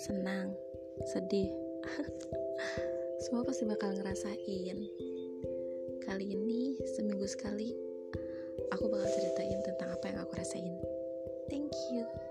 [0.00, 0.56] senang,
[1.12, 1.52] sedih.
[3.28, 4.78] Semua pasti bakal ngerasain.
[6.00, 7.76] Kali ini seminggu sekali
[8.72, 10.72] aku bakal ceritain tentang apa yang aku rasain.
[11.52, 12.29] Thank you.